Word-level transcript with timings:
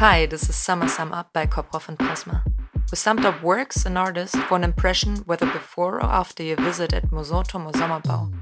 Hi, 0.00 0.24
this 0.24 0.48
is 0.48 0.54
Summer 0.54 0.88
Sum 0.88 1.12
Up 1.12 1.30
by 1.34 1.44
Koprov 1.44 1.86
and 1.86 1.98
Prisma. 1.98 2.42
We 2.90 2.96
summed 2.96 3.26
up 3.26 3.42
works 3.42 3.84
and 3.84 3.98
artists 3.98 4.34
for 4.34 4.56
an 4.56 4.64
impression 4.64 5.16
whether 5.26 5.44
before 5.44 5.96
or 5.96 6.04
after 6.04 6.42
your 6.42 6.56
visit 6.56 6.94
at 6.94 7.10
Mosortum 7.10 7.66
or 7.66 7.72
Sommerbau. 7.72 8.32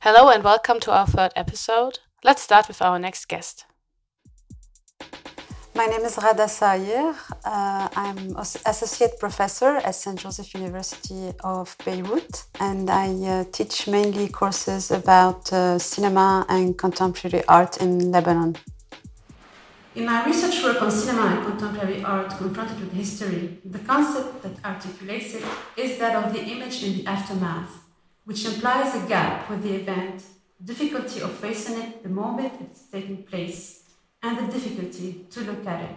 Hello 0.00 0.28
and 0.28 0.42
welcome 0.42 0.80
to 0.80 0.90
our 0.90 1.06
third 1.06 1.30
episode. 1.36 2.00
Let's 2.24 2.42
start 2.42 2.66
with 2.66 2.82
our 2.82 2.98
next 2.98 3.28
guest. 3.28 3.64
My 5.76 5.86
name 5.86 6.02
is 6.02 6.14
Ghada 6.14 6.46
Sayegh. 6.46 7.16
Uh, 7.44 7.88
I'm 7.96 8.36
associate 8.36 9.18
professor 9.18 9.78
at 9.78 9.96
St. 9.96 10.16
Joseph 10.16 10.54
University 10.54 11.32
of 11.42 11.76
Beirut, 11.84 12.44
and 12.60 12.88
I 12.88 13.08
uh, 13.10 13.44
teach 13.50 13.88
mainly 13.88 14.28
courses 14.28 14.92
about 14.92 15.52
uh, 15.52 15.80
cinema 15.80 16.46
and 16.48 16.78
contemporary 16.78 17.44
art 17.48 17.78
in 17.78 18.12
Lebanon. 18.12 18.56
In 19.96 20.06
my 20.06 20.24
research 20.24 20.62
work 20.62 20.80
on 20.80 20.92
cinema 20.92 21.26
and 21.34 21.44
contemporary 21.44 22.04
art 22.04 22.30
confronted 22.38 22.78
with 22.78 22.92
history, 22.92 23.58
the 23.64 23.80
concept 23.80 24.44
that 24.44 24.64
articulates 24.64 25.34
it 25.34 25.44
is 25.76 25.98
that 25.98 26.14
of 26.14 26.32
the 26.32 26.40
image 26.40 26.84
in 26.84 26.98
the 26.98 27.06
aftermath, 27.06 27.72
which 28.24 28.44
implies 28.44 28.94
a 28.94 29.08
gap 29.08 29.50
with 29.50 29.64
the 29.64 29.74
event, 29.74 30.22
difficulty 30.64 31.20
of 31.20 31.32
facing 31.32 31.82
it 31.82 32.04
the 32.04 32.08
moment 32.08 32.52
it's 32.60 32.84
taking 32.92 33.24
place 33.24 33.83
and 34.24 34.38
the 34.38 34.52
difficulty 34.52 35.26
to 35.30 35.40
look 35.42 35.66
at 35.66 35.82
it. 35.82 35.96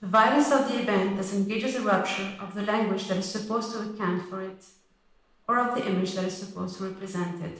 The 0.00 0.06
violence 0.06 0.52
of 0.52 0.68
the 0.68 0.80
event 0.82 1.16
thus 1.16 1.32
engages 1.32 1.74
a 1.76 1.80
rupture 1.80 2.30
of 2.38 2.54
the 2.54 2.62
language 2.62 3.08
that 3.08 3.16
is 3.16 3.24
supposed 3.24 3.72
to 3.72 3.78
account 3.78 4.28
for 4.28 4.42
it, 4.42 4.62
or 5.48 5.58
of 5.58 5.74
the 5.74 5.86
image 5.86 6.12
that 6.14 6.24
is 6.24 6.36
supposed 6.36 6.76
to 6.76 6.84
represent 6.84 7.42
it. 7.42 7.58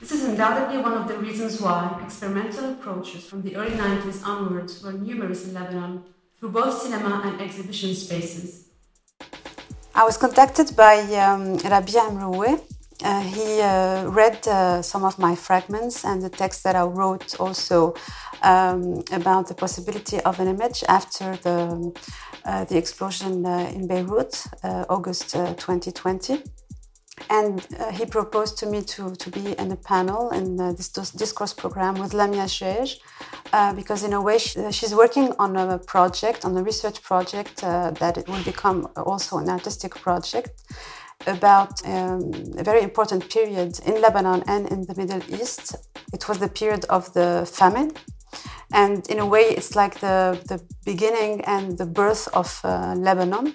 This 0.00 0.12
is 0.12 0.24
undoubtedly 0.24 0.82
one 0.82 0.94
of 0.94 1.08
the 1.08 1.16
reasons 1.16 1.60
why 1.60 1.98
experimental 2.04 2.72
approaches 2.72 3.24
from 3.24 3.40
the 3.42 3.56
early 3.56 3.76
90s 3.76 4.26
onwards 4.26 4.82
were 4.82 4.92
numerous 4.92 5.46
in 5.46 5.54
Lebanon 5.54 6.02
through 6.38 6.50
both 6.50 6.82
cinema 6.82 7.22
and 7.24 7.40
exhibition 7.40 7.94
spaces. 7.94 8.68
I 9.94 10.04
was 10.04 10.16
contacted 10.18 10.74
by 10.76 10.96
um, 11.24 11.56
Rabih 11.58 12.10
Mroué, 12.18 12.60
uh, 13.04 13.20
he 13.20 13.60
uh, 13.60 14.08
read 14.08 14.46
uh, 14.46 14.80
some 14.82 15.04
of 15.04 15.18
my 15.18 15.34
fragments 15.34 16.04
and 16.04 16.22
the 16.22 16.28
text 16.28 16.62
that 16.62 16.76
I 16.76 16.84
wrote 16.84 17.38
also 17.40 17.94
um, 18.42 19.02
about 19.12 19.48
the 19.48 19.54
possibility 19.54 20.20
of 20.20 20.38
an 20.40 20.48
image 20.48 20.84
after 20.88 21.36
the, 21.36 21.92
uh, 22.44 22.64
the 22.64 22.76
explosion 22.78 23.44
uh, 23.44 23.70
in 23.74 23.86
Beirut, 23.86 24.46
uh, 24.62 24.84
August 24.88 25.30
2020. 25.30 26.42
And 27.30 27.66
he 27.92 28.06
proposed 28.06 28.58
to 28.58 28.66
me 28.66 28.82
to, 28.82 29.14
to 29.14 29.30
be 29.30 29.52
in 29.52 29.70
a 29.70 29.76
panel 29.76 30.30
in 30.30 30.56
this 30.56 30.88
discourse 30.88 31.52
program 31.52 31.94
with 31.94 32.14
Lamia 32.14 32.44
Joreige, 32.44 32.98
because 33.76 34.02
in 34.02 34.12
a 34.12 34.20
way 34.20 34.38
she, 34.38 34.72
she's 34.72 34.94
working 34.94 35.32
on 35.38 35.56
a 35.56 35.78
project, 35.78 36.44
on 36.44 36.56
a 36.56 36.62
research 36.62 37.02
project 37.02 37.60
that 37.60 38.16
it 38.16 38.28
will 38.28 38.42
become 38.42 38.88
also 38.96 39.38
an 39.38 39.48
artistic 39.50 39.94
project 39.94 40.62
about 41.26 41.84
um, 41.86 42.32
a 42.58 42.64
very 42.64 42.82
important 42.82 43.28
period 43.28 43.80
in 43.86 44.00
Lebanon 44.00 44.42
and 44.46 44.70
in 44.70 44.86
the 44.86 44.94
Middle 44.94 45.22
East. 45.40 45.76
It 46.12 46.28
was 46.28 46.38
the 46.38 46.48
period 46.48 46.84
of 46.88 47.12
the 47.14 47.48
famine. 47.50 47.92
And 48.72 49.06
in 49.08 49.18
a 49.18 49.26
way, 49.26 49.42
it's 49.42 49.76
like 49.76 50.00
the, 50.00 50.38
the 50.48 50.60
beginning 50.84 51.42
and 51.42 51.76
the 51.76 51.86
birth 51.86 52.28
of 52.32 52.60
uh, 52.64 52.94
Lebanon. 52.96 53.54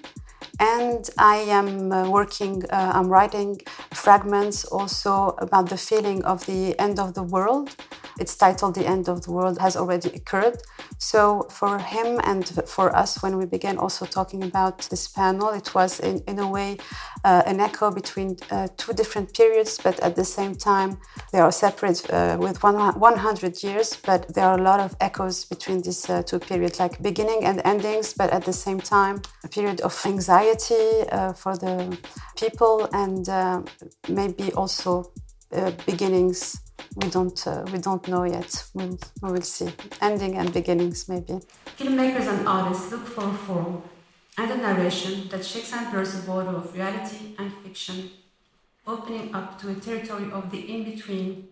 And 0.60 1.08
I 1.18 1.36
am 1.36 1.92
uh, 1.92 2.08
working, 2.08 2.64
uh, 2.70 2.92
I'm 2.94 3.08
writing 3.08 3.60
fragments 3.92 4.64
also 4.64 5.36
about 5.38 5.68
the 5.68 5.76
feeling 5.76 6.24
of 6.24 6.46
the 6.46 6.78
end 6.78 6.98
of 6.98 7.14
the 7.14 7.22
world. 7.22 7.76
It's 8.18 8.36
titled 8.36 8.74
The 8.74 8.86
End 8.86 9.08
of 9.08 9.22
the 9.22 9.30
World 9.30 9.58
Has 9.58 9.76
Already 9.76 10.10
Occurred. 10.10 10.58
So 10.98 11.46
for 11.50 11.78
him 11.78 12.20
and 12.24 12.44
for 12.66 12.94
us, 12.94 13.22
when 13.22 13.36
we 13.36 13.46
began 13.46 13.78
also 13.78 14.04
talking 14.06 14.42
about 14.42 14.88
this 14.90 15.06
panel, 15.06 15.50
it 15.50 15.74
was 15.74 16.00
in, 16.00 16.22
in 16.26 16.38
a 16.38 16.48
way 16.48 16.78
uh, 17.24 17.42
an 17.46 17.60
echo 17.60 17.90
between 17.90 18.36
uh, 18.50 18.68
two 18.76 18.92
different 18.92 19.32
periods, 19.34 19.78
but 19.82 20.00
at 20.00 20.16
the 20.16 20.24
same 20.24 20.54
time, 20.54 20.98
they 21.32 21.38
are 21.38 21.52
separate 21.52 22.08
uh, 22.10 22.36
with 22.40 22.62
one, 22.62 22.76
100 22.76 23.62
years, 23.62 23.96
but 24.04 24.34
there 24.34 24.44
are 24.44 24.58
a 24.58 24.62
lot 24.62 24.80
of 24.80 24.96
echoes 25.00 25.44
between 25.44 25.80
these 25.82 26.10
uh, 26.10 26.22
two 26.22 26.40
periods, 26.40 26.80
like 26.80 27.00
beginning 27.00 27.44
and 27.44 27.62
endings, 27.64 28.12
but 28.12 28.30
at 28.30 28.44
the 28.44 28.52
same 28.52 28.80
time, 28.80 29.22
a 29.44 29.48
period 29.48 29.80
of 29.82 29.94
anxiety 30.04 31.08
uh, 31.12 31.32
for 31.32 31.56
the 31.56 31.96
people 32.36 32.88
and 32.92 33.28
uh, 33.28 33.62
maybe 34.08 34.52
also 34.52 35.12
beginnings 35.86 36.60
we 36.96 37.08
don't 37.10 37.46
uh, 37.46 37.64
we 37.72 37.78
don't 37.78 38.06
know 38.08 38.24
yet. 38.24 38.64
We, 38.74 38.84
we 39.22 39.32
will 39.32 39.42
see. 39.42 39.70
Ending 40.00 40.36
and 40.36 40.52
beginnings, 40.52 41.08
maybe. 41.08 41.40
Filmmakers 41.78 42.26
and 42.26 42.46
artists 42.48 42.90
look 42.90 43.06
for 43.06 43.28
a 43.28 43.32
form 43.32 43.82
and 44.36 44.50
a 44.50 44.56
narration 44.56 45.28
that 45.28 45.44
shakes 45.44 45.72
and 45.72 45.90
blurs 45.90 46.12
the 46.12 46.26
border 46.26 46.50
of 46.50 46.72
reality 46.74 47.34
and 47.38 47.52
fiction, 47.64 48.10
opening 48.86 49.34
up 49.34 49.60
to 49.60 49.70
a 49.70 49.74
territory 49.74 50.30
of 50.32 50.50
the 50.50 50.60
in-between, 50.72 51.48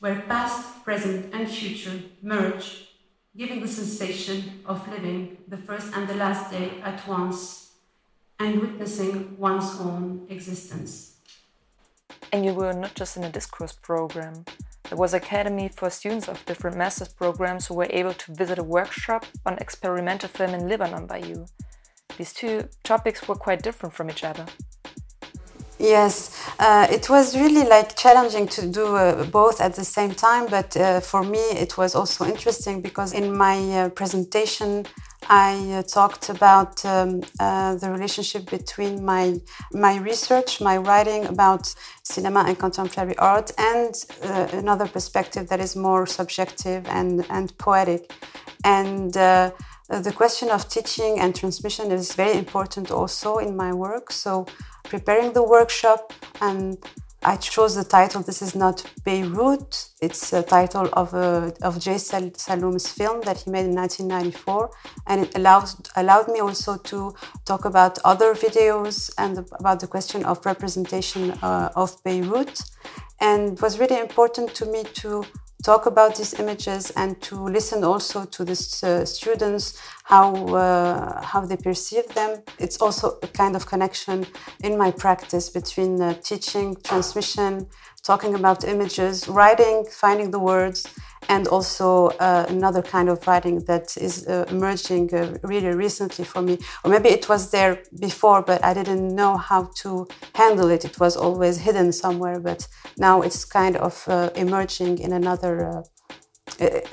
where 0.00 0.22
past, 0.22 0.82
present, 0.84 1.34
and 1.34 1.48
future 1.48 2.00
merge, 2.22 2.88
giving 3.36 3.60
the 3.60 3.68
sensation 3.68 4.62
of 4.64 4.88
living 4.88 5.36
the 5.48 5.58
first 5.58 5.94
and 5.94 6.08
the 6.08 6.14
last 6.14 6.50
day 6.50 6.80
at 6.82 7.06
once, 7.06 7.72
and 8.38 8.60
witnessing 8.60 9.36
one's 9.38 9.78
own 9.78 10.26
existence. 10.30 11.15
And 12.32 12.44
you 12.44 12.54
were 12.54 12.72
not 12.72 12.94
just 12.94 13.16
in 13.16 13.24
a 13.24 13.30
discourse 13.30 13.72
program. 13.72 14.44
There 14.88 14.98
was 14.98 15.14
Academy 15.14 15.68
for 15.68 15.90
students 15.90 16.28
of 16.28 16.44
different 16.46 16.76
master's 16.76 17.08
programs 17.08 17.66
who 17.66 17.74
were 17.74 17.88
able 17.90 18.14
to 18.14 18.32
visit 18.34 18.58
a 18.58 18.62
workshop 18.62 19.26
on 19.44 19.58
experimental 19.58 20.28
film 20.28 20.54
in 20.54 20.68
Lebanon 20.68 21.06
by 21.06 21.18
you. 21.18 21.46
These 22.16 22.32
two 22.32 22.68
topics 22.84 23.26
were 23.26 23.34
quite 23.34 23.62
different 23.62 23.94
from 23.94 24.10
each 24.10 24.24
other. 24.24 24.46
Yes, 25.78 26.30
uh, 26.58 26.86
it 26.90 27.10
was 27.10 27.36
really 27.36 27.64
like 27.68 27.96
challenging 27.96 28.48
to 28.48 28.66
do 28.66 28.96
uh, 28.96 29.24
both 29.24 29.60
at 29.60 29.74
the 29.74 29.84
same 29.84 30.12
time, 30.14 30.46
but 30.48 30.74
uh, 30.76 31.00
for 31.00 31.22
me 31.22 31.38
it 31.38 31.76
was 31.76 31.94
also 31.94 32.24
interesting 32.24 32.80
because 32.80 33.12
in 33.12 33.36
my 33.36 33.58
uh, 33.72 33.88
presentation 33.90 34.86
I 35.28 35.72
uh, 35.72 35.82
talked 35.82 36.28
about 36.28 36.84
um, 36.84 37.22
uh, 37.40 37.74
the 37.76 37.90
relationship 37.90 38.50
between 38.50 39.04
my 39.04 39.40
my 39.72 39.96
research, 39.98 40.60
my 40.60 40.76
writing 40.76 41.26
about 41.26 41.74
cinema 42.02 42.44
and 42.46 42.58
contemporary 42.58 43.16
art, 43.18 43.50
and 43.58 43.94
uh, 44.22 44.48
another 44.52 44.86
perspective 44.86 45.48
that 45.48 45.60
is 45.60 45.74
more 45.76 46.06
subjective 46.06 46.86
and 46.88 47.26
and 47.30 47.56
poetic. 47.58 48.12
And 48.64 49.16
uh, 49.16 49.50
the 49.88 50.12
question 50.12 50.50
of 50.50 50.68
teaching 50.68 51.20
and 51.20 51.34
transmission 51.34 51.90
is 51.90 52.14
very 52.14 52.36
important 52.36 52.90
also 52.90 53.38
in 53.38 53.56
my 53.56 53.72
work. 53.72 54.12
So 54.12 54.46
preparing 54.84 55.32
the 55.32 55.42
workshop 55.42 56.12
and 56.40 56.78
I 57.22 57.36
chose 57.36 57.74
the 57.74 57.84
title. 57.84 58.22
This 58.22 58.42
is 58.42 58.54
not 58.54 58.84
Beirut. 59.04 59.88
It's 60.00 60.32
a 60.32 60.42
title 60.42 60.88
of 60.92 61.14
a, 61.14 61.52
of 61.62 61.76
Jayce 61.76 62.36
Salloum's 62.36 62.88
film 62.88 63.22
that 63.22 63.40
he 63.40 63.50
made 63.50 63.66
in 63.66 63.74
1994, 63.74 64.70
and 65.06 65.22
it 65.22 65.36
allows 65.36 65.80
allowed 65.96 66.28
me 66.28 66.40
also 66.40 66.76
to 66.76 67.14
talk 67.44 67.64
about 67.64 67.98
other 68.04 68.34
videos 68.34 69.10
and 69.18 69.38
about 69.58 69.80
the 69.80 69.86
question 69.86 70.24
of 70.24 70.44
representation 70.44 71.32
uh, 71.42 71.72
of 71.74 72.02
Beirut. 72.04 72.60
And 73.18 73.54
it 73.54 73.62
was 73.62 73.78
really 73.78 73.98
important 73.98 74.54
to 74.56 74.66
me 74.66 74.84
to 75.00 75.24
talk 75.62 75.86
about 75.86 76.16
these 76.16 76.34
images 76.34 76.90
and 76.92 77.20
to 77.22 77.34
listen 77.34 77.82
also 77.84 78.24
to 78.24 78.44
the 78.44 78.52
uh, 78.82 79.04
students 79.04 79.80
how 80.04 80.34
uh, 80.54 81.20
how 81.22 81.40
they 81.44 81.56
perceive 81.56 82.06
them. 82.14 82.42
It's 82.58 82.80
also 82.80 83.18
a 83.22 83.26
kind 83.26 83.56
of 83.56 83.66
connection 83.66 84.26
in 84.62 84.78
my 84.78 84.90
practice 84.90 85.50
between 85.50 86.00
uh, 86.00 86.14
teaching, 86.22 86.76
transmission, 86.84 87.66
talking 88.06 88.34
about 88.34 88.64
images, 88.64 89.28
writing, 89.28 89.84
finding 89.90 90.30
the 90.30 90.38
words, 90.38 90.86
and 91.28 91.48
also 91.48 92.08
uh, 92.20 92.46
another 92.48 92.82
kind 92.82 93.08
of 93.08 93.26
writing 93.26 93.58
that 93.64 93.96
is 93.96 94.26
uh, 94.28 94.44
emerging 94.48 95.12
uh, 95.12 95.36
really 95.42 95.74
recently 95.74 96.24
for 96.24 96.40
me. 96.40 96.58
Or 96.84 96.90
maybe 96.90 97.08
it 97.08 97.28
was 97.28 97.50
there 97.50 97.82
before, 97.98 98.42
but 98.42 98.64
I 98.64 98.72
didn't 98.74 99.14
know 99.14 99.36
how 99.36 99.70
to 99.82 100.06
handle 100.34 100.70
it. 100.70 100.84
It 100.84 101.00
was 101.00 101.16
always 101.16 101.58
hidden 101.58 101.92
somewhere, 101.92 102.38
but 102.38 102.68
now 102.96 103.22
it's 103.22 103.44
kind 103.44 103.76
of 103.76 104.04
uh, 104.06 104.30
emerging 104.36 104.98
in 104.98 105.12
another. 105.12 105.52
Uh, 105.66 105.82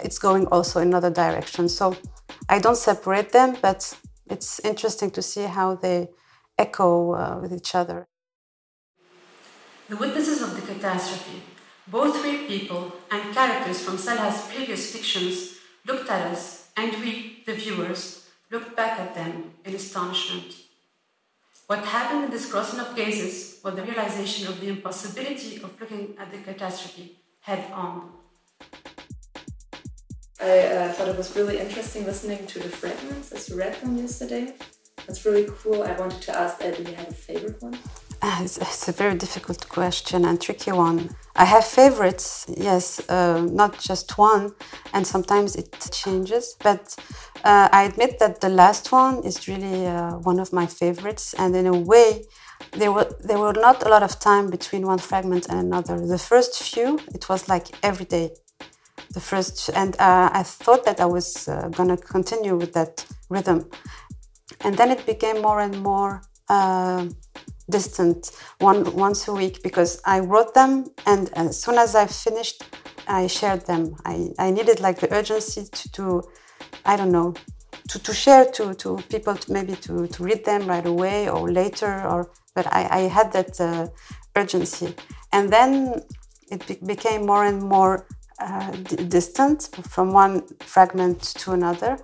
it's 0.05 0.17
going 0.17 0.47
also 0.47 0.79
in 0.79 0.87
another 0.87 1.11
direction. 1.11 1.69
So 1.69 1.95
I 2.49 2.57
don't 2.59 2.77
separate 2.77 3.31
them, 3.31 3.55
but 3.61 3.95
it's 4.29 4.59
interesting 4.61 5.11
to 5.11 5.21
see 5.21 5.43
how 5.43 5.75
they 5.75 6.07
echo 6.57 7.13
uh, 7.13 7.39
with 7.41 7.53
each 7.53 7.75
other. 7.75 8.07
The 9.89 9.97
witnesses 9.97 10.41
catastrophe 10.73 11.41
both 11.87 12.23
real 12.23 12.47
people 12.47 12.93
and 13.11 13.33
characters 13.33 13.81
from 13.83 13.97
Salah's 13.97 14.47
previous 14.47 14.91
fictions 14.93 15.57
looked 15.85 16.09
at 16.09 16.31
us, 16.31 16.69
and 16.77 16.93
we, 17.01 17.43
the 17.45 17.53
viewers, 17.53 18.29
looked 18.49 18.75
back 18.75 18.99
at 18.99 19.13
them 19.15 19.51
in 19.65 19.75
astonishment. 19.75 20.55
What 21.67 21.83
happened 21.83 22.25
in 22.25 22.31
this 22.31 22.49
crossing 22.49 22.79
of 22.79 22.95
gazes 22.95 23.59
was 23.63 23.75
the 23.75 23.83
realization 23.83 24.47
of 24.47 24.61
the 24.61 24.69
impossibility 24.69 25.57
of 25.57 25.79
looking 25.79 26.15
at 26.17 26.31
the 26.31 26.37
catastrophe 26.37 27.17
head 27.41 27.69
on. 27.73 28.09
I 30.41 30.59
uh, 30.59 30.91
thought 30.93 31.09
it 31.09 31.17
was 31.17 31.35
really 31.35 31.59
interesting 31.59 32.05
listening 32.05 32.45
to 32.47 32.59
the 32.59 32.69
fragments 32.69 33.31
as 33.31 33.49
you 33.49 33.57
read 33.57 33.75
them 33.81 33.97
yesterday. 33.97 34.53
That's 35.05 35.25
really 35.25 35.49
cool. 35.57 35.83
I 35.83 35.93
wanted 35.93 36.21
to 36.23 36.37
ask, 36.37 36.63
uh, 36.63 36.71
do 36.71 36.83
you 36.83 36.95
have 36.95 37.09
a 37.09 37.13
favorite 37.13 37.61
one? 37.61 37.77
Uh, 38.23 38.39
it's, 38.41 38.57
it's, 38.57 38.87
a 38.87 38.93
very 38.93 39.15
difficult 39.15 39.67
question 39.67 40.23
and 40.23 40.39
tricky 40.39 40.71
one. 40.71 41.13
I 41.35 41.43
have 41.43 41.65
favorites, 41.65 42.45
yes, 42.47 43.01
uh, 43.09 43.41
not 43.51 43.77
just 43.81 44.17
one, 44.17 44.53
and 44.93 45.05
sometimes 45.05 45.57
it 45.57 45.75
changes. 45.91 46.55
But 46.63 46.95
uh, 47.43 47.67
I 47.69 47.83
admit 47.83 48.19
that 48.19 48.39
the 48.39 48.47
last 48.47 48.93
one 48.93 49.25
is 49.25 49.49
really 49.49 49.85
uh, 49.87 50.11
one 50.19 50.39
of 50.39 50.53
my 50.53 50.65
favorites, 50.65 51.33
and 51.37 51.53
in 51.53 51.67
a 51.67 51.77
way, 51.77 52.23
there 52.71 52.93
were 52.93 53.09
there 53.19 53.39
were 53.39 53.51
not 53.51 53.85
a 53.85 53.89
lot 53.89 54.03
of 54.03 54.21
time 54.21 54.49
between 54.49 54.87
one 54.87 54.99
fragment 54.99 55.47
and 55.49 55.59
another. 55.59 55.99
The 56.07 56.17
first 56.17 56.63
few, 56.63 56.99
it 57.13 57.27
was 57.27 57.49
like 57.49 57.67
every 57.83 58.05
day. 58.05 58.29
The 59.13 59.19
first, 59.19 59.69
and 59.75 59.99
uh, 59.99 60.29
I 60.31 60.43
thought 60.43 60.85
that 60.85 61.01
I 61.01 61.05
was 61.05 61.49
uh, 61.49 61.67
gonna 61.75 61.97
continue 61.97 62.55
with 62.55 62.71
that 62.71 63.05
rhythm, 63.29 63.69
and 64.61 64.77
then 64.77 64.91
it 64.91 65.05
became 65.05 65.41
more 65.41 65.59
and 65.59 65.77
more 65.83 66.21
uh, 66.47 67.07
distant, 67.69 68.31
one 68.59 68.95
once 68.95 69.27
a 69.27 69.33
week, 69.33 69.63
because 69.63 70.01
I 70.05 70.19
wrote 70.19 70.53
them, 70.53 70.85
and 71.05 71.29
as 71.35 71.61
soon 71.61 71.77
as 71.77 71.95
I 71.95 72.07
finished, 72.07 72.63
I 73.07 73.27
shared 73.27 73.65
them. 73.65 73.95
I, 74.05 74.29
I 74.39 74.51
needed 74.51 74.79
like 74.79 74.99
the 74.99 75.13
urgency 75.13 75.65
to, 75.71 75.91
to 75.93 76.23
I 76.85 76.95
don't 76.95 77.11
know, 77.11 77.33
to, 77.89 77.99
to 77.99 78.13
share 78.13 78.45
to, 78.51 78.73
to 78.75 78.97
people, 79.09 79.35
to 79.35 79.51
maybe 79.51 79.75
to, 79.75 80.07
to 80.07 80.23
read 80.23 80.45
them 80.45 80.67
right 80.67 80.85
away 80.85 81.29
or 81.29 81.51
later, 81.51 82.07
or 82.07 82.31
but 82.55 82.67
I, 82.67 82.87
I 82.91 82.99
had 83.09 83.31
that 83.33 83.59
uh, 83.59 83.87
urgency. 84.35 84.95
And 85.31 85.51
then 85.51 86.01
it 86.51 86.65
be- 86.67 86.79
became 86.85 87.25
more 87.25 87.45
and 87.45 87.61
more 87.61 88.05
uh, 88.39 88.71
d- 88.71 89.05
distant 89.05 89.69
from 89.89 90.13
one 90.13 90.43
fragment 90.59 91.21
to 91.21 91.51
another. 91.53 91.97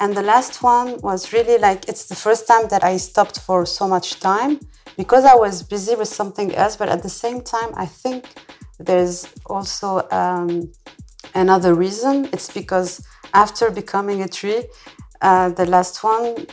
And 0.00 0.16
the 0.16 0.22
last 0.22 0.62
one 0.62 1.00
was 1.00 1.32
really 1.32 1.58
like 1.58 1.88
it's 1.88 2.06
the 2.06 2.16
first 2.16 2.46
time 2.48 2.68
that 2.68 2.82
I 2.82 2.96
stopped 2.96 3.38
for 3.40 3.64
so 3.64 3.86
much 3.86 4.20
time 4.20 4.58
because 4.96 5.24
I 5.24 5.34
was 5.34 5.62
busy 5.62 5.94
with 5.94 6.08
something 6.08 6.54
else. 6.54 6.76
But 6.76 6.88
at 6.88 7.02
the 7.02 7.08
same 7.08 7.42
time, 7.42 7.70
I 7.76 7.86
think 7.86 8.26
there's 8.78 9.28
also 9.46 10.06
um, 10.10 10.72
another 11.34 11.74
reason. 11.74 12.28
It's 12.32 12.52
because 12.52 13.06
after 13.32 13.70
becoming 13.70 14.22
a 14.22 14.28
tree, 14.28 14.64
uh, 15.22 15.50
the 15.50 15.66
last 15.66 16.02
one, 16.02 16.46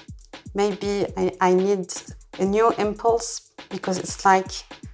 maybe 0.53 1.05
I, 1.17 1.31
I 1.41 1.53
need 1.55 1.91
a 2.39 2.45
new 2.45 2.71
impulse 2.77 3.51
because 3.69 3.97
it's 3.97 4.23
like 4.23 4.51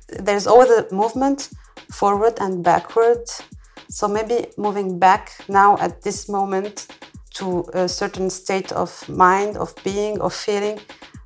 there's 0.08 0.48
always 0.48 0.70
a 0.70 0.88
movement 0.92 1.50
forward 1.92 2.38
and 2.40 2.64
backward. 2.64 3.26
So 3.90 4.08
maybe 4.08 4.48
moving 4.58 5.00
back 5.00 5.32
now 5.50 5.78
at 5.78 6.02
this 6.02 6.30
moment 6.30 6.88
to 7.38 7.66
a 7.74 7.88
certain 7.88 8.30
state 8.30 8.72
of 8.72 9.08
mind, 9.10 9.58
of 9.58 9.74
being, 9.84 10.20
of 10.22 10.34
feeling 10.34 10.80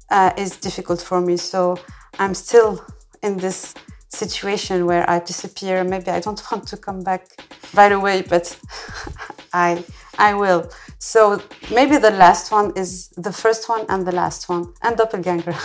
uh, 0.10 0.32
is 0.38 0.58
difficult 0.58 1.02
for 1.02 1.22
me. 1.22 1.38
So 1.38 1.78
I'm 2.20 2.34
still 2.34 2.84
in 3.24 3.38
this 3.38 3.74
situation 4.10 4.86
where 4.86 5.10
I 5.10 5.20
disappear. 5.20 5.84
Maybe 5.84 6.12
I 6.12 6.20
don't 6.20 6.42
want 6.52 6.68
to 6.68 6.78
come 6.78 7.04
back 7.04 7.26
right 7.74 7.92
away, 7.92 8.24
but 8.24 8.58
I 9.54 9.84
I 10.18 10.34
will. 10.34 10.70
So 11.00 11.42
maybe 11.72 11.98
the 11.98 12.12
last 12.12 12.52
one 12.52 12.74
is 12.76 13.10
the 13.18 13.32
first 13.32 13.70
one 13.70 13.86
and 13.90 14.06
the 14.06 14.12
last 14.12 14.50
one, 14.50 14.74
and 14.82 14.98
doppelganger. 14.98 15.54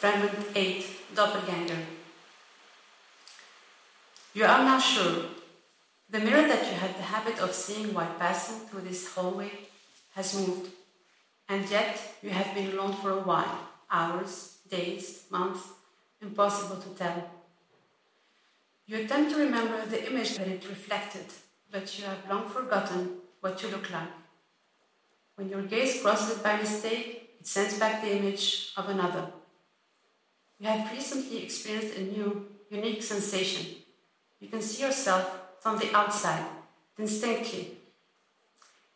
Fragment 0.00 0.46
8 0.54 0.86
Doppelganger. 1.14 1.78
You 4.34 4.44
are 4.44 4.64
not 4.64 4.80
sure. 4.82 5.39
The 6.10 6.18
mirror 6.18 6.48
that 6.48 6.66
you 6.66 6.72
had 6.72 6.96
the 6.96 7.02
habit 7.02 7.38
of 7.38 7.54
seeing 7.54 7.94
while 7.94 8.12
passing 8.18 8.66
through 8.66 8.80
this 8.80 9.14
hallway 9.14 9.52
has 10.16 10.34
moved, 10.34 10.72
and 11.48 11.70
yet 11.70 12.16
you 12.20 12.30
have 12.30 12.52
been 12.52 12.72
alone 12.72 12.94
for 12.94 13.10
a 13.10 13.20
while 13.20 13.68
hours, 13.88 14.58
days, 14.68 15.24
months, 15.30 15.68
impossible 16.20 16.82
to 16.82 16.88
tell. 16.90 17.30
You 18.86 18.98
attempt 18.98 19.30
to 19.32 19.38
remember 19.38 19.86
the 19.86 20.10
image 20.10 20.36
that 20.36 20.48
it 20.48 20.68
reflected, 20.68 21.26
but 21.70 21.96
you 21.96 22.04
have 22.06 22.28
long 22.28 22.48
forgotten 22.48 23.18
what 23.40 23.62
you 23.62 23.68
look 23.68 23.90
like. 23.92 24.10
When 25.36 25.48
your 25.48 25.62
gaze 25.62 26.02
crosses 26.02 26.38
it 26.38 26.42
by 26.42 26.56
mistake, 26.56 27.36
it 27.38 27.46
sends 27.46 27.78
back 27.78 28.02
the 28.02 28.16
image 28.16 28.72
of 28.76 28.88
another. 28.88 29.26
You 30.58 30.68
have 30.68 30.90
recently 30.90 31.44
experienced 31.44 31.96
a 31.96 32.02
new, 32.02 32.48
unique 32.68 33.02
sensation. 33.02 33.76
You 34.40 34.48
can 34.48 34.60
see 34.60 34.82
yourself 34.82 35.39
from 35.60 35.78
the 35.78 35.94
outside, 35.94 36.46
distinctly. 36.96 37.76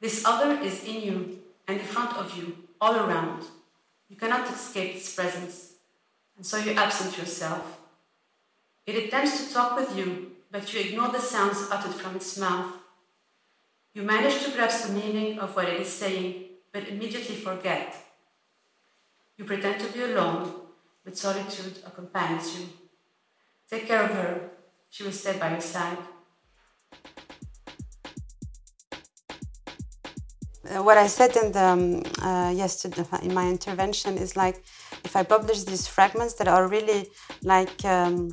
This 0.00 0.24
other 0.24 0.60
is 0.60 0.84
in 0.84 1.02
you 1.02 1.38
and 1.68 1.78
in 1.78 1.86
front 1.86 2.16
of 2.16 2.36
you, 2.36 2.56
all 2.80 2.96
around. 2.96 3.44
You 4.08 4.16
cannot 4.16 4.50
escape 4.50 4.96
its 4.96 5.14
presence, 5.14 5.74
and 6.36 6.44
so 6.44 6.56
you 6.56 6.72
absent 6.72 7.16
yourself. 7.16 7.80
It 8.86 9.04
attempts 9.04 9.46
to 9.46 9.54
talk 9.54 9.76
with 9.76 9.96
you, 9.96 10.32
but 10.50 10.72
you 10.72 10.80
ignore 10.80 11.08
the 11.08 11.20
sounds 11.20 11.68
uttered 11.70 11.94
from 11.94 12.16
its 12.16 12.36
mouth. 12.38 12.72
You 13.94 14.02
manage 14.02 14.42
to 14.44 14.50
grasp 14.50 14.88
the 14.88 14.94
meaning 14.94 15.38
of 15.38 15.54
what 15.54 15.68
it 15.68 15.80
is 15.80 15.88
saying, 15.88 16.44
but 16.72 16.88
immediately 16.88 17.36
forget. 17.36 17.96
You 19.36 19.44
pretend 19.44 19.80
to 19.80 19.92
be 19.92 20.02
alone, 20.02 20.52
but 21.04 21.16
solitude 21.16 21.78
accompanies 21.86 22.58
you. 22.58 22.66
Take 23.70 23.86
care 23.86 24.02
of 24.04 24.10
her, 24.10 24.50
she 24.90 25.02
will 25.02 25.12
stay 25.12 25.38
by 25.38 25.50
your 25.50 25.60
side. 25.60 25.98
What 30.82 30.98
I 30.98 31.06
said 31.06 31.36
in 31.36 31.52
the 31.52 31.64
um, 31.64 32.02
uh, 32.22 32.50
yesterday 32.50 33.04
in 33.22 33.32
my 33.34 33.48
intervention 33.48 34.18
is 34.18 34.36
like 34.36 34.64
if 35.04 35.14
I 35.16 35.22
publish 35.22 35.64
these 35.64 35.86
fragments 35.86 36.34
that 36.34 36.48
are 36.48 36.66
really 36.68 37.08
like 37.42 37.84
um, 37.84 38.30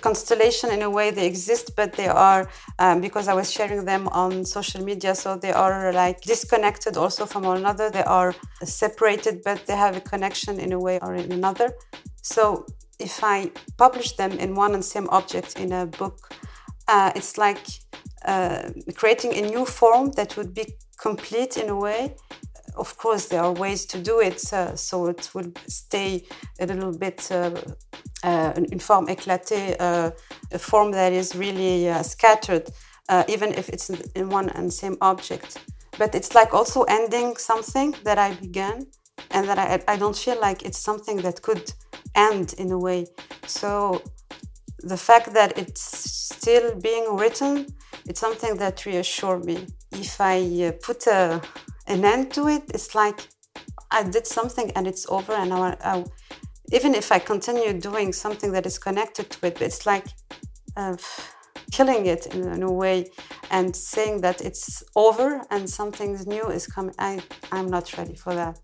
constellation 0.00 0.70
in 0.70 0.82
a 0.82 0.90
way 0.90 1.10
they 1.10 1.26
exist, 1.26 1.76
but 1.76 1.92
they 1.92 2.08
are 2.08 2.48
um, 2.78 3.00
because 3.00 3.28
I 3.28 3.34
was 3.34 3.50
sharing 3.50 3.84
them 3.84 4.08
on 4.08 4.44
social 4.44 4.82
media, 4.84 5.14
so 5.14 5.36
they 5.36 5.52
are 5.52 5.92
like 5.92 6.20
disconnected 6.22 6.96
also 6.96 7.26
from 7.26 7.44
one 7.44 7.58
another. 7.58 7.90
They 7.90 8.04
are 8.04 8.34
separated, 8.64 9.42
but 9.44 9.66
they 9.66 9.76
have 9.76 9.96
a 9.96 10.00
connection 10.00 10.58
in 10.58 10.72
a 10.72 10.78
way 10.78 10.98
or 11.00 11.14
in 11.14 11.32
another. 11.32 11.72
So 12.22 12.66
if 12.98 13.22
I 13.22 13.50
publish 13.78 14.12
them 14.16 14.32
in 14.32 14.54
one 14.54 14.74
and 14.74 14.84
same 14.84 15.08
object 15.10 15.58
in 15.58 15.72
a 15.72 15.86
book, 15.86 16.34
uh, 16.88 17.12
it's 17.14 17.38
like 17.38 17.64
uh, 18.24 18.70
creating 18.94 19.34
a 19.34 19.42
new 19.42 19.64
form 19.64 20.12
that 20.12 20.36
would 20.36 20.54
be 20.54 20.66
complete 20.98 21.56
in 21.56 21.68
a 21.68 21.76
way. 21.76 22.14
Of 22.76 22.96
course, 22.96 23.26
there 23.26 23.42
are 23.42 23.52
ways 23.52 23.84
to 23.86 23.98
do 23.98 24.20
it, 24.20 24.52
uh, 24.52 24.76
so 24.76 25.06
it 25.08 25.30
will 25.34 25.52
stay 25.66 26.24
a 26.60 26.66
little 26.66 26.96
bit 26.96 27.30
uh, 27.30 27.50
uh, 28.22 28.52
in 28.56 28.78
form 28.78 29.06
éclatée, 29.06 29.76
uh, 29.80 30.10
a 30.52 30.58
form 30.58 30.92
that 30.92 31.12
is 31.12 31.34
really 31.34 31.88
uh, 31.88 32.02
scattered, 32.02 32.70
even 33.28 33.52
if 33.54 33.68
it's 33.68 33.90
in 34.14 34.28
one 34.28 34.48
and 34.50 34.72
same 34.72 34.96
object. 35.00 35.58
But 35.98 36.14
it's 36.14 36.34
like 36.34 36.54
also 36.54 36.84
ending 36.84 37.36
something 37.36 37.94
that 38.04 38.18
I 38.18 38.34
began, 38.34 38.86
and 39.30 39.48
that 39.48 39.58
I, 39.58 39.92
I 39.92 39.96
don't 39.96 40.16
feel 40.16 40.40
like 40.40 40.62
it's 40.62 40.78
something 40.78 41.22
that 41.22 41.42
could 41.42 41.72
end 42.14 42.54
in 42.58 42.70
a 42.70 42.78
way. 42.78 43.06
So 43.46 44.00
the 44.78 44.96
fact 44.96 45.34
that 45.34 45.58
it's 45.58 45.82
still 45.82 46.74
being 46.80 47.16
written, 47.16 47.66
it's 48.08 48.20
something 48.20 48.56
that 48.56 48.84
reassures 48.86 49.44
me. 49.44 49.66
If 49.92 50.20
I 50.20 50.38
uh, 50.66 50.72
put 50.82 51.06
a, 51.06 51.40
an 51.86 52.04
end 52.04 52.32
to 52.34 52.48
it, 52.48 52.62
it's 52.74 52.94
like 52.94 53.28
I 53.90 54.02
did 54.02 54.26
something 54.26 54.70
and 54.76 54.86
it's 54.86 55.06
over, 55.08 55.32
and 55.32 55.52
I, 55.52 55.76
I, 55.82 56.04
even 56.72 56.94
if 56.94 57.10
I 57.12 57.18
continue 57.18 57.72
doing 57.72 58.12
something 58.12 58.52
that 58.52 58.66
is 58.66 58.78
connected 58.78 59.30
to 59.30 59.46
it, 59.46 59.60
it's 59.60 59.86
like 59.86 60.06
uh, 60.76 60.96
killing 61.72 62.06
it 62.06 62.26
in, 62.34 62.46
in, 62.48 62.62
a 62.62 62.72
way 62.72 63.06
and 63.50 63.74
saying 63.74 64.20
that 64.20 64.40
it's 64.40 64.82
over 64.94 65.42
and 65.50 65.68
something 65.68 66.18
new 66.26 66.46
is 66.48 66.66
coming. 66.66 66.94
I, 66.98 67.20
I'm 67.52 67.68
not 67.68 67.96
ready 67.98 68.14
for 68.14 68.34
that 68.34 68.60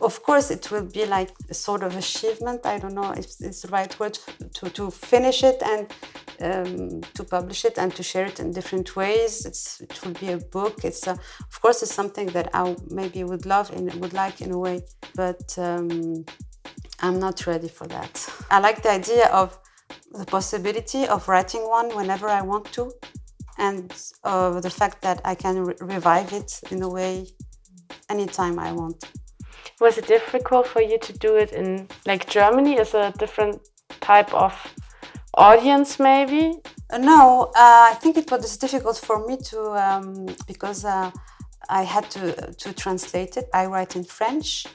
of 0.00 0.22
course 0.22 0.50
it 0.50 0.70
will 0.70 0.84
be 0.84 1.04
like 1.04 1.30
a 1.50 1.54
sort 1.54 1.82
of 1.82 1.96
achievement 1.96 2.64
i 2.64 2.78
don't 2.78 2.94
know 2.94 3.10
if 3.12 3.26
it's 3.40 3.62
the 3.62 3.68
right 3.68 3.98
word 4.00 4.18
to, 4.54 4.70
to 4.70 4.90
finish 4.90 5.42
it 5.44 5.62
and 5.64 5.86
um, 6.42 7.00
to 7.14 7.24
publish 7.24 7.64
it 7.64 7.78
and 7.78 7.94
to 7.94 8.02
share 8.02 8.26
it 8.26 8.40
in 8.40 8.52
different 8.52 8.96
ways. 8.96 9.46
It's, 9.46 9.80
it 9.80 10.04
will 10.04 10.12
be 10.12 10.32
a 10.32 10.38
book. 10.38 10.84
It's 10.84 11.06
a, 11.06 11.12
of 11.12 11.60
course 11.60 11.82
it's 11.82 11.94
something 11.94 12.26
that 12.28 12.48
i 12.54 12.76
maybe 12.90 13.24
would 13.24 13.46
love 13.46 13.70
and 13.70 13.92
would 14.00 14.12
like 14.12 14.40
in 14.40 14.50
a 14.52 14.58
way 14.58 14.80
but 15.14 15.56
um, 15.58 16.24
i'm 17.00 17.18
not 17.18 17.46
ready 17.46 17.68
for 17.68 17.86
that. 17.88 18.12
I 18.50 18.58
like 18.60 18.82
the 18.82 18.90
idea 18.90 19.26
of 19.26 19.58
the 20.12 20.26
possibility 20.26 21.06
of 21.06 21.28
writing 21.28 21.62
one 21.68 21.88
whenever 21.94 22.28
i 22.28 22.42
want 22.42 22.66
to 22.72 22.92
and 23.58 23.92
uh, 24.24 24.60
the 24.60 24.70
fact 24.70 25.02
that 25.02 25.20
i 25.24 25.34
can 25.34 25.64
re 25.64 25.74
revive 25.80 26.32
it 26.32 26.60
in 26.70 26.82
a 26.82 26.88
way 26.88 27.26
anytime 28.08 28.58
i 28.58 28.72
want. 28.72 28.98
Was 29.80 29.98
it 29.98 30.06
difficult 30.06 30.66
for 30.66 30.80
you 30.80 30.98
to 30.98 31.12
do 31.26 31.36
it 31.36 31.52
in 31.52 31.88
like 32.06 32.28
Germany 32.28 32.74
is 32.78 32.94
a 32.94 33.12
different 33.18 33.56
type 34.00 34.32
of 34.32 34.52
audience 35.34 35.98
maybe 35.98 36.60
Uh, 36.92 36.98
no, 36.98 37.50
uh, 37.56 37.88
I 37.90 37.94
think 38.00 38.18
it 38.18 38.30
was 38.30 38.58
difficult 38.58 38.98
for 38.98 39.26
me 39.26 39.38
to 39.38 39.60
um, 39.72 40.26
because 40.46 40.84
uh, 40.84 41.10
I 41.70 41.84
had 41.84 42.10
to 42.10 42.52
to 42.52 42.72
translate 42.74 43.38
it. 43.38 43.48
I 43.54 43.64
write 43.64 43.96
in 43.96 44.04
French, 44.04 44.66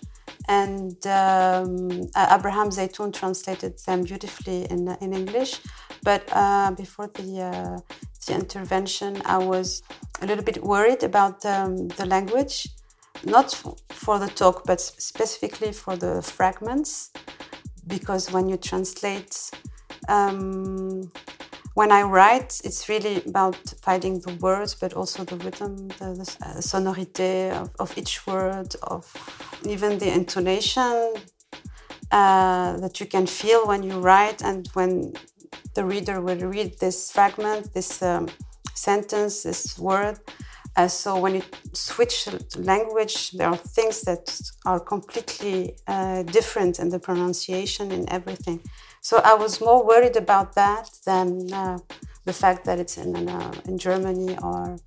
and 0.47 0.97
um, 1.05 2.09
Abraham 2.15 2.69
Zaytoun 2.71 3.13
translated 3.13 3.77
them 3.85 4.01
beautifully 4.01 4.65
in 4.71 4.97
in 4.99 5.13
English. 5.13 5.61
But 6.03 6.23
uh, 6.33 6.71
before 6.71 7.07
the 7.13 7.41
uh, 7.53 7.79
the 8.25 8.33
intervention, 8.33 9.21
I 9.25 9.37
was 9.37 9.83
a 10.21 10.25
little 10.25 10.43
bit 10.43 10.63
worried 10.63 11.03
about 11.03 11.45
um, 11.45 11.87
the 11.89 12.05
language, 12.07 12.67
not 13.23 13.53
for 13.89 14.17
the 14.17 14.27
talk, 14.27 14.65
but 14.65 14.81
specifically 14.81 15.71
for 15.71 15.95
the 15.95 16.21
fragments, 16.23 17.11
because 17.85 18.31
when 18.33 18.49
you 18.49 18.57
translate. 18.57 19.51
Um, 20.07 21.11
when 21.73 21.91
I 21.91 22.01
write, 22.01 22.59
it's 22.63 22.89
really 22.89 23.21
about 23.25 23.55
finding 23.81 24.19
the 24.19 24.33
words, 24.41 24.73
but 24.73 24.93
also 24.93 25.23
the 25.23 25.35
rhythm, 25.35 25.89
the, 25.99 26.15
the 26.15 26.37
uh, 26.41 26.59
sonorité 26.59 27.51
of, 27.51 27.69
of, 27.79 27.95
each 27.97 28.25
word, 28.25 28.75
of 28.81 29.05
even 29.63 29.99
the 29.99 30.11
intonation 30.11 31.13
uh, 32.11 32.77
that 32.77 32.99
you 32.99 33.05
can 33.05 33.27
feel 33.27 33.67
when 33.67 33.83
you 33.83 33.99
write 33.99 34.41
and 34.41 34.67
when 34.73 35.13
the 35.75 35.85
reader 35.85 36.19
will 36.19 36.39
read 36.39 36.79
this 36.79 37.11
fragment, 37.11 37.73
this 37.73 38.01
um, 38.01 38.27
sentence, 38.73 39.43
this 39.43 39.77
word. 39.77 40.19
Uh, 40.77 40.87
so 40.87 41.19
when 41.19 41.33
you 41.33 41.41
switch 41.73 42.29
language, 42.55 43.31
there 43.31 43.49
are 43.49 43.57
things 43.57 44.01
that 44.01 44.39
are 44.63 44.79
completely 44.79 45.75
uh, 45.87 46.21
different 46.21 46.77
in 46.77 46.89
the 46.89 46.99
pronunciation 46.99 47.91
and 47.91 48.07
everything. 48.09 48.61
So 49.01 49.17
I 49.23 49.33
was 49.33 49.59
more 49.59 49.83
worried 49.83 50.15
about 50.15 50.53
that 50.53 50.87
than 51.03 51.51
uh, 51.51 51.79
the 52.25 52.33
fact 52.33 52.63
that 52.65 52.77
it's 52.79 52.97
in 52.97 53.27
uh, 53.27 53.51
in 53.65 53.77
Germany 53.77 54.37
or. 54.43 54.77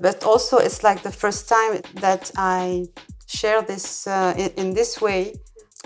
But 0.00 0.24
also, 0.24 0.58
it's 0.58 0.82
like 0.82 1.02
the 1.02 1.12
first 1.12 1.48
time 1.48 1.80
that 1.94 2.30
I 2.36 2.86
share 3.26 3.62
this 3.62 4.06
uh, 4.06 4.34
in, 4.36 4.50
in, 4.56 4.74
this 4.74 5.00
way. 5.00 5.34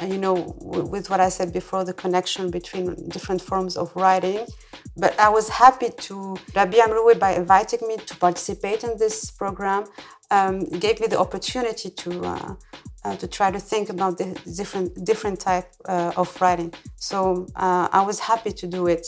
You 0.06 0.18
know, 0.18 0.34
with 0.60 1.10
what 1.10 1.20
I 1.20 1.28
said 1.28 1.52
before, 1.52 1.84
the 1.84 1.92
connection 1.92 2.50
between 2.50 2.94
different 3.08 3.42
forms 3.42 3.76
of 3.76 3.94
writing. 3.94 4.46
But 4.96 5.18
I 5.20 5.28
was 5.28 5.48
happy 5.48 5.90
to 5.90 6.14
Rabih 6.52 6.80
Amroué 6.80 7.18
by 7.18 7.32
inviting 7.32 7.86
me 7.86 7.96
to 7.96 8.16
participate 8.16 8.82
in 8.82 8.96
this 8.98 9.30
program. 9.30 9.84
Um, 10.30 10.60
gave 10.64 11.00
me 11.00 11.06
the 11.06 11.18
opportunity 11.18 11.90
to 11.90 12.24
uh, 12.24 12.54
uh, 13.04 13.16
to 13.16 13.26
try 13.26 13.50
to 13.50 13.58
think 13.58 13.90
about 13.90 14.16
the 14.16 14.26
different 14.56 15.04
different 15.04 15.40
type 15.40 15.68
uh, 15.86 16.12
of 16.16 16.28
writing. 16.40 16.72
So 16.96 17.46
uh, 17.56 17.88
I 17.92 18.02
was 18.02 18.20
happy 18.20 18.52
to 18.52 18.66
do 18.66 18.86
it, 18.86 19.06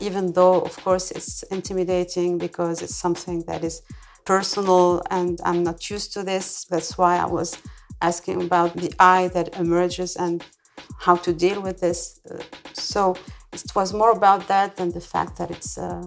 even 0.00 0.32
though 0.32 0.60
of 0.60 0.76
course 0.84 1.10
it's 1.10 1.42
intimidating 1.44 2.38
because 2.38 2.82
it's 2.82 2.96
something 2.96 3.44
that 3.46 3.62
is 3.62 3.82
personal 4.24 5.02
and 5.10 5.40
I'm 5.44 5.62
not 5.62 5.90
used 5.90 6.12
to 6.14 6.22
this. 6.22 6.64
That's 6.64 6.96
why 6.96 7.18
I 7.18 7.26
was 7.26 7.56
asking 8.02 8.42
about 8.42 8.76
the 8.76 8.92
I 8.98 9.28
that 9.28 9.58
emerges 9.58 10.16
and 10.16 10.44
how 10.98 11.16
to 11.16 11.32
deal 11.32 11.60
with 11.60 11.80
this. 11.80 12.20
Uh, 12.30 12.42
so 12.72 13.14
it 13.52 13.74
was 13.74 13.92
more 13.92 14.12
about 14.12 14.48
that 14.48 14.76
than 14.76 14.90
the 14.90 15.00
fact 15.00 15.36
that 15.38 15.50
it's 15.50 15.78
uh, 15.78 16.04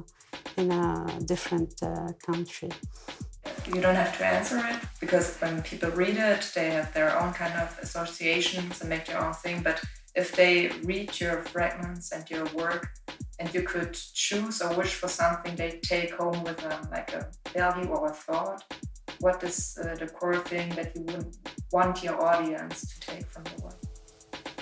in 0.58 0.72
a 0.72 1.20
different 1.26 1.74
uh, 1.82 2.12
country 2.26 2.70
you 3.74 3.82
don't 3.82 3.96
have 3.96 4.18
to 4.18 4.26
answer 4.26 4.58
it 4.58 4.80
because 5.00 5.38
when 5.38 5.62
people 5.62 5.90
read 5.92 6.18
it, 6.18 6.52
they 6.54 6.70
have 6.72 6.94
their 6.94 7.18
own 7.20 7.34
kind 7.34 7.54
of 7.54 7.78
associations 7.82 8.82
and 8.82 8.90
make 8.90 9.06
their 9.06 9.24
own 9.24 9.34
thing. 9.34 9.62
But 9.64 9.84
if 10.16 10.36
they 10.36 10.70
read 10.84 11.20
your 11.20 11.42
fragments 11.42 12.12
and 12.12 12.30
your 12.30 12.46
work, 12.54 12.90
and 13.38 13.54
you 13.54 13.64
could 13.64 13.94
choose 13.94 14.62
or 14.62 14.74
wish 14.76 14.94
for 14.94 15.10
something 15.10 15.56
they 15.56 15.80
take 15.84 16.14
home 16.14 16.42
with 16.44 16.58
them, 16.58 16.88
like 16.90 17.12
a 17.14 17.30
value 17.54 17.90
or 17.90 18.08
a 18.08 18.14
thought, 18.14 18.64
what 19.26 19.44
is 19.44 19.58
uh, 19.82 19.96
the 19.96 20.08
core 20.18 20.42
thing 20.52 20.70
that 20.78 20.96
you 20.96 21.04
would 21.12 21.32
want 21.72 22.04
your 22.04 22.18
audience 22.30 22.78
to 22.92 22.96
take 23.08 23.26
from 23.34 23.44
the 23.52 23.58
work? 23.66 23.80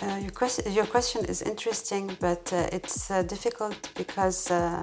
Uh, 0.01 0.20
your, 0.25 0.32
question, 0.32 0.72
your 0.72 0.86
question 0.86 1.25
is 1.25 1.41
interesting, 1.41 2.05
but 2.22 2.43
uh, 2.53 2.77
it's 2.77 3.12
uh, 3.12 3.24
difficult 3.24 3.79
because 3.96 4.39
uh, 4.51 4.82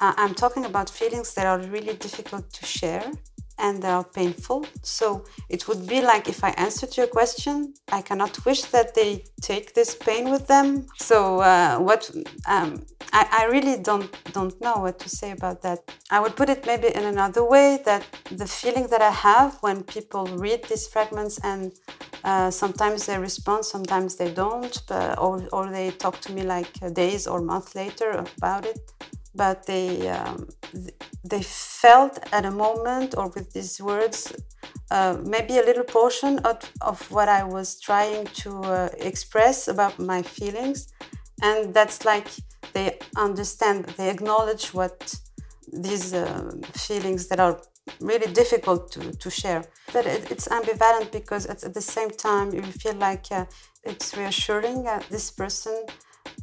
I'm 0.00 0.34
talking 0.34 0.64
about 0.64 0.88
feelings 0.88 1.34
that 1.34 1.46
are 1.46 1.58
really 1.76 1.94
difficult 2.08 2.50
to 2.58 2.64
share 2.64 3.04
and 3.58 3.82
they 3.82 3.88
are 3.88 4.04
painful. 4.04 4.64
So 4.82 5.24
it 5.50 5.68
would 5.68 5.86
be 5.86 6.00
like 6.00 6.26
if 6.28 6.42
I 6.42 6.50
answered 6.66 6.96
your 6.96 7.06
question, 7.06 7.74
I 7.92 8.00
cannot 8.00 8.44
wish 8.46 8.62
that 8.76 8.94
they 8.94 9.24
take 9.42 9.74
this 9.74 9.94
pain 9.94 10.30
with 10.30 10.46
them. 10.46 10.86
So 10.96 11.40
uh, 11.40 11.78
what 11.78 12.10
um, 12.46 12.82
I, 13.12 13.42
I, 13.42 13.44
really 13.46 13.76
don't 13.82 14.08
don't 14.32 14.60
know 14.60 14.76
what 14.78 14.98
to 15.00 15.08
say 15.08 15.30
about 15.32 15.62
that. 15.62 15.78
I 16.10 16.20
would 16.20 16.36
put 16.36 16.48
it 16.48 16.66
maybe 16.66 16.88
in 16.94 17.04
another 17.04 17.44
way 17.44 17.80
that 17.84 18.04
the 18.30 18.46
feeling 18.46 18.86
that 18.88 19.02
I 19.02 19.10
have 19.10 19.58
when 19.62 19.82
people 19.82 20.26
read 20.26 20.64
these 20.64 20.86
fragments 20.86 21.38
and 21.42 21.72
uh, 22.24 22.50
sometimes 22.50 23.06
they 23.06 23.18
respond, 23.18 23.64
sometimes 23.64 24.16
they 24.16 24.30
don't, 24.32 24.82
but, 24.86 25.18
or, 25.18 25.48
or 25.52 25.70
they 25.70 25.90
talk 25.90 26.20
to 26.20 26.32
me 26.32 26.42
like 26.42 26.72
days 26.92 27.26
or 27.26 27.40
months 27.40 27.74
later 27.74 28.10
about 28.36 28.66
it 28.66 28.92
but 29.34 29.64
they 29.66 30.08
um, 30.08 30.48
they 31.24 31.40
felt 31.42 32.18
at 32.32 32.44
a 32.44 32.50
moment 32.50 33.14
or 33.16 33.28
with 33.28 33.52
these 33.52 33.80
words 33.80 34.32
uh, 34.90 35.16
maybe 35.24 35.58
a 35.58 35.62
little 35.62 35.84
portion 35.84 36.40
of, 36.40 36.58
of 36.80 37.10
what 37.10 37.28
I 37.28 37.44
was 37.44 37.80
trying 37.80 38.24
to 38.42 38.50
uh, 38.62 38.88
express 38.98 39.68
about 39.68 39.98
my 39.98 40.22
feelings, 40.22 40.88
and 41.42 41.72
that's 41.72 42.04
like 42.04 42.28
they 42.72 42.98
understand, 43.16 43.86
they 43.96 44.10
acknowledge 44.10 44.72
what 44.74 45.14
these 45.72 46.12
uh, 46.14 46.50
feelings 46.74 47.28
that 47.28 47.40
are 47.40 47.60
really 48.00 48.32
difficult 48.32 48.92
to, 48.92 49.12
to 49.12 49.30
share. 49.30 49.64
But 49.92 50.06
it, 50.06 50.30
it's 50.30 50.48
ambivalent 50.48 51.12
because 51.12 51.46
at, 51.46 51.62
at, 51.64 51.74
the 51.74 51.80
same 51.80 52.10
time 52.10 52.52
you 52.52 52.62
feel 52.62 52.94
like 52.94 53.26
uh, 53.30 53.46
it's 53.84 54.16
reassuring 54.16 54.86
uh, 54.86 55.00
this 55.10 55.30
person 55.30 55.86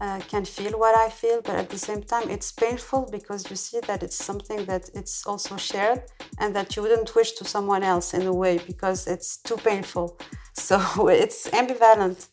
uh, 0.01 0.19
can 0.27 0.45
feel 0.45 0.77
what 0.77 0.95
I 0.95 1.09
feel, 1.09 1.41
but 1.41 1.55
at 1.55 1.69
the 1.69 1.77
same 1.77 2.03
time, 2.03 2.29
it's 2.29 2.51
painful 2.51 3.07
because 3.11 3.49
you 3.49 3.55
see 3.55 3.79
that 3.87 4.03
it's 4.03 4.15
something 4.15 4.65
that 4.65 4.89
it's 4.93 5.25
also 5.25 5.57
shared 5.57 6.03
and 6.39 6.55
that 6.55 6.75
you 6.75 6.83
wouldn't 6.83 7.15
wish 7.15 7.31
to 7.33 7.45
someone 7.45 7.83
else 7.83 8.13
in 8.13 8.23
a 8.23 8.33
way 8.33 8.59
because 8.67 9.07
it's 9.07 9.37
too 9.37 9.57
painful. 9.57 10.19
So 10.53 11.07
it's 11.07 11.49
ambivalent. 11.49 12.27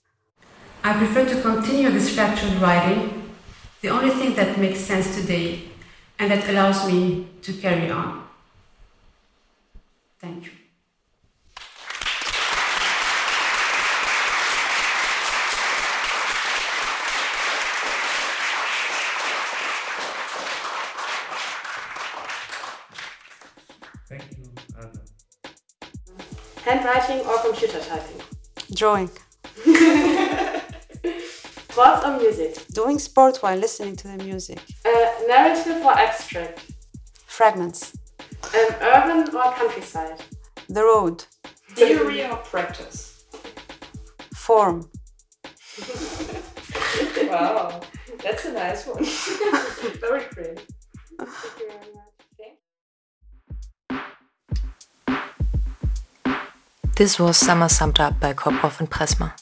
I 0.82 0.92
prefer 0.98 1.26
to 1.26 1.40
continue 1.40 1.90
this 1.90 2.12
structured 2.12 2.60
writing, 2.60 3.13
the 3.84 3.90
only 3.90 4.08
thing 4.08 4.34
that 4.34 4.58
makes 4.58 4.80
sense 4.80 5.14
today 5.14 5.60
and 6.18 6.30
that 6.30 6.48
allows 6.48 6.90
me 6.90 7.28
to 7.42 7.52
carry 7.52 7.90
on. 7.90 8.26
Thank 10.18 10.46
you. 10.46 10.52
Handwriting 26.64 27.20
or 27.26 27.38
computer 27.42 27.80
typing? 27.80 28.22
Drawing. 28.72 29.10
Sports 31.74 32.04
or 32.06 32.16
music? 32.18 32.66
Doing 32.68 33.00
sport 33.00 33.38
while 33.38 33.56
listening 33.58 33.96
to 33.96 34.06
the 34.06 34.22
music. 34.22 34.60
Uh, 34.84 35.10
narrative 35.26 35.84
or 35.84 35.90
abstract? 35.98 36.60
Fragments. 37.26 37.92
Um, 38.44 38.74
urban 38.80 39.34
or 39.34 39.52
countryside? 39.54 40.22
The 40.68 40.84
road. 40.84 41.24
Theory 41.70 42.22
or 42.26 42.36
practice? 42.36 43.24
Form. 44.36 44.88
wow, 47.26 47.80
that's 48.22 48.44
a 48.44 48.52
nice 48.52 48.86
one. 48.86 49.04
very 50.00 50.22
great. 50.32 50.64
This 56.94 57.18
was 57.18 57.36
Summer 57.36 57.68
summed 57.68 57.98
up 57.98 58.20
by 58.20 58.32
Koproff 58.32 58.78
and 58.78 58.88
Pressmer. 58.88 59.32